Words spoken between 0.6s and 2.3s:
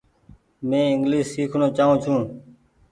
مين انگليش سيکڻو چآئو ڇون۔